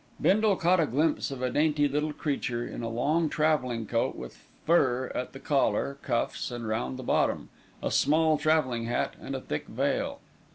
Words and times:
Bindle 0.19 0.55
caught 0.55 0.79
a 0.79 0.87
glimpse 0.87 1.29
of 1.29 1.43
a 1.43 1.51
dainty 1.51 1.87
little 1.87 2.11
creature 2.11 2.65
in 2.67 2.81
a 2.81 2.89
long 2.89 3.29
travelling 3.29 3.85
coat 3.85 4.15
with 4.15 4.47
fur 4.65 5.11
at 5.13 5.31
the 5.31 5.39
collar, 5.39 5.99
cuffs 6.01 6.49
and 6.49 6.67
round 6.67 6.97
the 6.97 7.03
bottom, 7.03 7.49
a 7.83 7.91
small 7.91 8.39
travelling 8.39 8.85
hat 8.85 9.13
and 9.21 9.35
a 9.35 9.41
thick 9.41 9.67
veil. 9.67 10.19